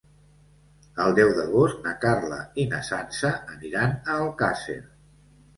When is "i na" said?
2.63-2.81